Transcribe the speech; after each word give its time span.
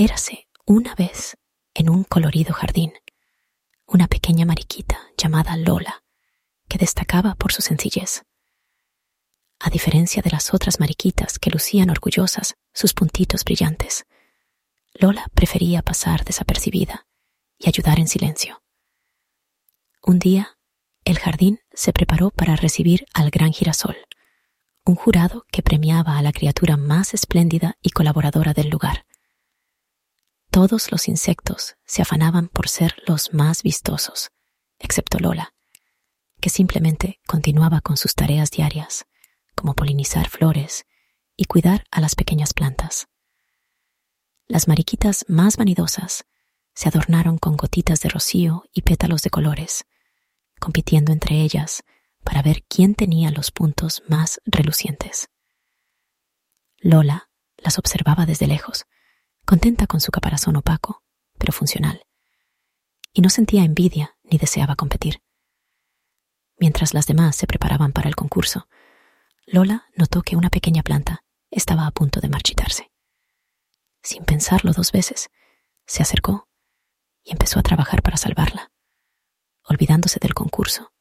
Érase 0.00 0.48
una 0.64 0.94
vez 0.94 1.36
en 1.74 1.90
un 1.90 2.04
colorido 2.04 2.54
jardín 2.54 2.94
una 3.86 4.08
pequeña 4.08 4.46
mariquita 4.46 4.98
llamada 5.18 5.58
Lola, 5.58 6.04
que 6.68 6.78
destacaba 6.78 7.34
por 7.34 7.52
su 7.52 7.60
sencillez. 7.60 8.22
A 9.58 9.68
diferencia 9.68 10.22
de 10.22 10.30
las 10.30 10.54
otras 10.54 10.80
mariquitas 10.80 11.38
que 11.38 11.50
lucían 11.50 11.90
orgullosas 11.90 12.54
sus 12.72 12.94
puntitos 12.94 13.44
brillantes, 13.44 14.06
Lola 14.94 15.26
prefería 15.34 15.82
pasar 15.82 16.24
desapercibida 16.24 17.06
y 17.58 17.68
ayudar 17.68 17.98
en 17.98 18.08
silencio. 18.08 18.62
Un 20.02 20.18
día, 20.18 20.56
el 21.04 21.18
jardín 21.18 21.60
se 21.74 21.92
preparó 21.92 22.30
para 22.30 22.56
recibir 22.56 23.04
al 23.12 23.28
gran 23.28 23.52
girasol, 23.52 23.98
un 24.86 24.94
jurado 24.94 25.44
que 25.52 25.60
premiaba 25.62 26.16
a 26.16 26.22
la 26.22 26.32
criatura 26.32 26.78
más 26.78 27.12
espléndida 27.12 27.76
y 27.82 27.90
colaboradora 27.90 28.54
del 28.54 28.70
lugar. 28.70 29.04
Todos 30.50 30.90
los 30.90 31.06
insectos 31.06 31.76
se 31.84 32.02
afanaban 32.02 32.48
por 32.48 32.68
ser 32.68 32.96
los 33.06 33.32
más 33.32 33.62
vistosos, 33.62 34.30
excepto 34.80 35.20
Lola, 35.20 35.54
que 36.40 36.50
simplemente 36.50 37.20
continuaba 37.28 37.80
con 37.80 37.96
sus 37.96 38.14
tareas 38.14 38.50
diarias, 38.50 39.06
como 39.54 39.74
polinizar 39.74 40.28
flores 40.28 40.86
y 41.36 41.44
cuidar 41.44 41.84
a 41.92 42.00
las 42.00 42.16
pequeñas 42.16 42.52
plantas. 42.52 43.06
Las 44.48 44.66
mariquitas 44.66 45.24
más 45.28 45.56
vanidosas 45.56 46.24
se 46.74 46.88
adornaron 46.88 47.38
con 47.38 47.56
gotitas 47.56 48.00
de 48.00 48.08
rocío 48.08 48.64
y 48.72 48.82
pétalos 48.82 49.22
de 49.22 49.30
colores, 49.30 49.84
compitiendo 50.58 51.12
entre 51.12 51.42
ellas 51.42 51.84
para 52.24 52.42
ver 52.42 52.64
quién 52.64 52.96
tenía 52.96 53.30
los 53.30 53.52
puntos 53.52 54.02
más 54.08 54.40
relucientes. 54.46 55.28
Lola 56.78 57.30
las 57.56 57.78
observaba 57.78 58.26
desde 58.26 58.48
lejos, 58.48 58.86
contenta 59.50 59.88
con 59.88 60.00
su 60.00 60.12
caparazón 60.12 60.54
opaco, 60.54 61.02
pero 61.36 61.52
funcional, 61.52 62.06
y 63.12 63.20
no 63.20 63.30
sentía 63.30 63.64
envidia 63.64 64.16
ni 64.22 64.38
deseaba 64.38 64.76
competir. 64.76 65.24
Mientras 66.56 66.94
las 66.94 67.08
demás 67.08 67.34
se 67.34 67.48
preparaban 67.48 67.90
para 67.90 68.08
el 68.08 68.14
concurso, 68.14 68.68
Lola 69.46 69.88
notó 69.96 70.22
que 70.22 70.36
una 70.36 70.50
pequeña 70.50 70.84
planta 70.84 71.24
estaba 71.50 71.88
a 71.88 71.90
punto 71.90 72.20
de 72.20 72.28
marchitarse. 72.28 72.92
Sin 74.04 74.24
pensarlo 74.24 74.70
dos 74.72 74.92
veces, 74.92 75.30
se 75.84 76.04
acercó 76.04 76.48
y 77.24 77.32
empezó 77.32 77.58
a 77.58 77.64
trabajar 77.64 78.02
para 78.02 78.18
salvarla, 78.18 78.70
olvidándose 79.64 80.20
del 80.20 80.32
concurso 80.32 80.92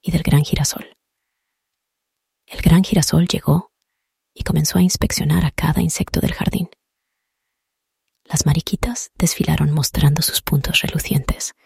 y 0.00 0.12
del 0.12 0.22
gran 0.22 0.44
girasol. 0.44 0.96
El 2.46 2.60
gran 2.60 2.84
girasol 2.84 3.26
llegó 3.26 3.72
y 4.34 4.44
comenzó 4.44 4.78
a 4.78 4.82
inspeccionar 4.82 5.44
a 5.44 5.50
cada 5.50 5.82
insecto 5.82 6.20
del 6.20 6.34
jardín. 6.34 6.70
Las 8.38 8.46
mariquitas 8.46 9.10
desfilaron 9.18 9.72
mostrando 9.72 10.22
sus 10.22 10.42
puntos 10.42 10.82
relucientes. 10.82 11.56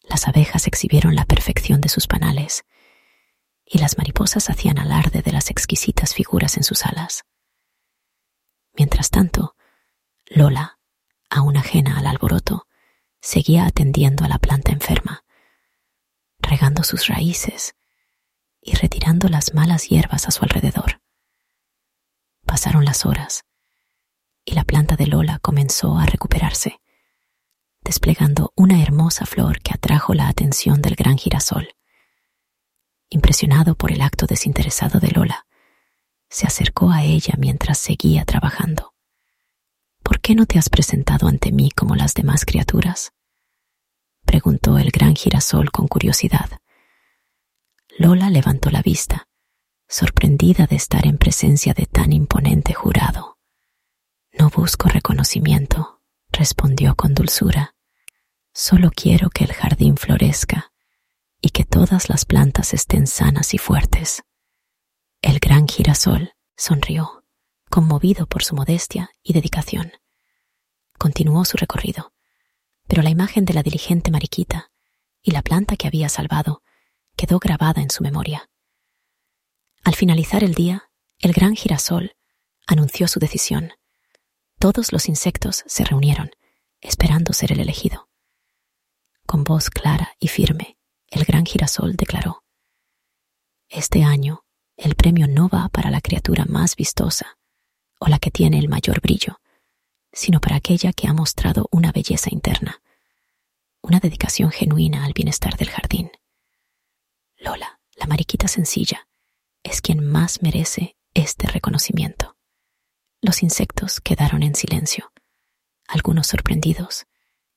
Las 0.00 0.28
abejas 0.28 0.68
exhibieron 0.68 1.16
la 1.16 1.24
perfección 1.24 1.80
de 1.80 1.88
sus 1.88 2.06
panales 2.06 2.64
y 3.66 3.78
las 3.78 3.98
mariposas 3.98 4.48
hacían 4.48 4.78
alarde 4.78 5.22
de 5.22 5.32
las 5.32 5.50
exquisitas 5.50 6.14
figuras 6.14 6.56
en 6.56 6.62
sus 6.62 6.86
alas. 6.86 7.24
Mientras 8.74 9.10
tanto, 9.10 9.56
Lola, 10.26 10.78
aún 11.30 11.56
ajena 11.56 11.98
al 11.98 12.06
alboroto, 12.06 12.68
seguía 13.20 13.66
atendiendo 13.66 14.24
a 14.24 14.28
la 14.28 14.38
planta 14.38 14.70
enferma, 14.70 15.24
regando 16.38 16.84
sus 16.84 17.08
raíces 17.08 17.74
y 18.60 18.76
retirando 18.76 19.26
las 19.26 19.52
malas 19.52 19.88
hierbas 19.88 20.28
a 20.28 20.30
su 20.30 20.44
alrededor. 20.44 21.02
Pasaron 22.46 22.84
las 22.84 23.04
horas 23.04 23.44
y 24.44 24.52
la 24.52 24.64
planta 24.64 24.96
de 24.96 25.06
Lola 25.06 25.38
comenzó 25.38 25.98
a 25.98 26.06
recuperarse, 26.06 26.80
desplegando 27.82 28.52
una 28.56 28.82
hermosa 28.82 29.26
flor 29.26 29.60
que 29.60 29.72
atrajo 29.74 30.14
la 30.14 30.28
atención 30.28 30.82
del 30.82 30.96
gran 30.96 31.18
girasol. 31.18 31.74
Impresionado 33.10 33.74
por 33.74 33.92
el 33.92 34.00
acto 34.00 34.26
desinteresado 34.26 35.00
de 35.00 35.10
Lola, 35.10 35.46
se 36.28 36.46
acercó 36.46 36.90
a 36.90 37.04
ella 37.04 37.34
mientras 37.38 37.78
seguía 37.78 38.24
trabajando. 38.24 38.94
¿Por 40.02 40.20
qué 40.20 40.34
no 40.34 40.46
te 40.46 40.58
has 40.58 40.68
presentado 40.68 41.28
ante 41.28 41.52
mí 41.52 41.70
como 41.70 41.94
las 41.94 42.14
demás 42.14 42.44
criaturas? 42.44 43.12
preguntó 44.24 44.78
el 44.78 44.90
gran 44.90 45.14
girasol 45.14 45.70
con 45.70 45.86
curiosidad. 45.86 46.58
Lola 47.98 48.30
levantó 48.30 48.70
la 48.70 48.82
vista, 48.82 49.28
sorprendida 49.86 50.66
de 50.66 50.76
estar 50.76 51.06
en 51.06 51.18
presencia 51.18 51.74
de 51.74 51.86
tan 51.86 52.12
imponente 52.12 52.74
jurado. 52.74 53.33
No 54.44 54.50
busco 54.50 54.90
reconocimiento, 54.90 56.02
respondió 56.30 56.96
con 56.96 57.14
dulzura. 57.14 57.74
Solo 58.52 58.90
quiero 58.94 59.30
que 59.30 59.44
el 59.44 59.54
jardín 59.54 59.96
florezca 59.96 60.70
y 61.40 61.48
que 61.48 61.64
todas 61.64 62.10
las 62.10 62.26
plantas 62.26 62.74
estén 62.74 63.06
sanas 63.06 63.54
y 63.54 63.58
fuertes. 63.58 64.22
El 65.22 65.38
gran 65.38 65.66
girasol 65.66 66.34
sonrió, 66.58 67.24
conmovido 67.70 68.26
por 68.26 68.44
su 68.44 68.54
modestia 68.54 69.08
y 69.22 69.32
dedicación. 69.32 69.92
Continuó 70.98 71.46
su 71.46 71.56
recorrido, 71.56 72.12
pero 72.86 73.00
la 73.00 73.08
imagen 73.08 73.46
de 73.46 73.54
la 73.54 73.62
diligente 73.62 74.10
mariquita 74.10 74.70
y 75.22 75.30
la 75.30 75.40
planta 75.40 75.76
que 75.76 75.86
había 75.86 76.10
salvado 76.10 76.62
quedó 77.16 77.38
grabada 77.38 77.80
en 77.80 77.88
su 77.88 78.02
memoria. 78.02 78.50
Al 79.84 79.94
finalizar 79.94 80.44
el 80.44 80.52
día, 80.52 80.90
el 81.18 81.32
gran 81.32 81.56
girasol 81.56 82.14
anunció 82.66 83.08
su 83.08 83.18
decisión 83.20 83.72
todos 84.64 84.92
los 84.94 85.10
insectos 85.10 85.62
se 85.66 85.84
reunieron, 85.84 86.30
esperando 86.80 87.34
ser 87.34 87.52
el 87.52 87.60
elegido. 87.60 88.08
Con 89.26 89.44
voz 89.44 89.68
clara 89.68 90.16
y 90.18 90.28
firme, 90.28 90.78
el 91.08 91.26
gran 91.26 91.44
girasol 91.44 91.96
declaró, 91.96 92.44
Este 93.68 94.04
año, 94.04 94.46
el 94.78 94.94
premio 94.94 95.28
no 95.28 95.50
va 95.50 95.68
para 95.68 95.90
la 95.90 96.00
criatura 96.00 96.46
más 96.46 96.76
vistosa 96.76 97.36
o 98.00 98.06
la 98.06 98.18
que 98.18 98.30
tiene 98.30 98.58
el 98.58 98.70
mayor 98.70 99.02
brillo, 99.02 99.38
sino 100.14 100.40
para 100.40 100.56
aquella 100.56 100.94
que 100.94 101.08
ha 101.08 101.12
mostrado 101.12 101.68
una 101.70 101.92
belleza 101.92 102.30
interna, 102.32 102.80
una 103.82 104.00
dedicación 104.00 104.50
genuina 104.50 105.04
al 105.04 105.12
bienestar 105.12 105.58
del 105.58 105.68
jardín. 105.68 106.10
Lola, 107.36 107.80
la 107.96 108.06
mariquita 108.06 108.48
sencilla, 108.48 109.08
es 109.62 109.82
quien 109.82 110.02
más 110.10 110.40
merece 110.40 110.96
este 111.12 111.48
reconocimiento. 111.48 112.33
Los 113.24 113.42
insectos 113.42 114.02
quedaron 114.02 114.42
en 114.42 114.54
silencio, 114.54 115.10
algunos 115.88 116.26
sorprendidos 116.26 117.06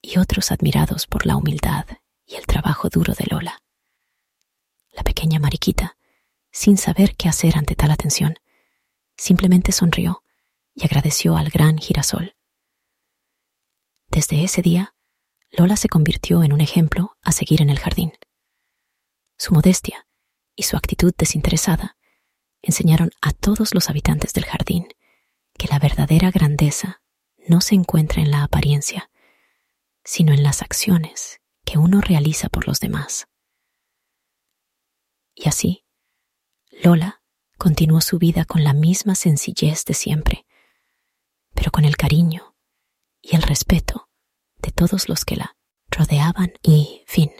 y 0.00 0.20
otros 0.20 0.52
admirados 0.52 1.08
por 1.08 1.26
la 1.26 1.34
humildad 1.34 1.84
y 2.24 2.36
el 2.36 2.46
trabajo 2.46 2.88
duro 2.88 3.12
de 3.12 3.24
Lola. 3.28 3.60
La 4.92 5.02
pequeña 5.02 5.40
mariquita, 5.40 5.98
sin 6.52 6.78
saber 6.78 7.16
qué 7.16 7.28
hacer 7.28 7.58
ante 7.58 7.74
tal 7.74 7.90
atención, 7.90 8.36
simplemente 9.16 9.72
sonrió 9.72 10.22
y 10.74 10.84
agradeció 10.84 11.36
al 11.36 11.50
gran 11.50 11.76
girasol. 11.78 12.36
Desde 14.06 14.44
ese 14.44 14.62
día, 14.62 14.94
Lola 15.50 15.74
se 15.74 15.88
convirtió 15.88 16.44
en 16.44 16.52
un 16.52 16.60
ejemplo 16.60 17.16
a 17.20 17.32
seguir 17.32 17.62
en 17.62 17.70
el 17.70 17.80
jardín. 17.80 18.12
Su 19.36 19.52
modestia 19.54 20.06
y 20.54 20.62
su 20.62 20.76
actitud 20.76 21.12
desinteresada 21.18 21.96
enseñaron 22.62 23.10
a 23.20 23.32
todos 23.32 23.74
los 23.74 23.90
habitantes 23.90 24.32
del 24.34 24.44
jardín 24.44 24.86
que 25.58 25.68
la 25.68 25.78
verdadera 25.78 26.30
grandeza 26.30 27.02
no 27.46 27.60
se 27.60 27.74
encuentra 27.74 28.22
en 28.22 28.30
la 28.30 28.44
apariencia, 28.44 29.10
sino 30.04 30.32
en 30.32 30.42
las 30.42 30.62
acciones 30.62 31.40
que 31.64 31.78
uno 31.78 32.00
realiza 32.00 32.48
por 32.48 32.66
los 32.66 32.80
demás. 32.80 33.26
Y 35.34 35.48
así, 35.48 35.84
Lola 36.70 37.22
continuó 37.58 38.00
su 38.00 38.18
vida 38.18 38.44
con 38.44 38.64
la 38.64 38.72
misma 38.72 39.14
sencillez 39.14 39.84
de 39.84 39.94
siempre, 39.94 40.46
pero 41.54 41.70
con 41.70 41.84
el 41.84 41.96
cariño 41.96 42.56
y 43.20 43.36
el 43.36 43.42
respeto 43.42 44.08
de 44.58 44.70
todos 44.70 45.08
los 45.08 45.24
que 45.24 45.36
la 45.36 45.56
rodeaban 45.90 46.52
y, 46.62 47.02
fin, 47.06 47.32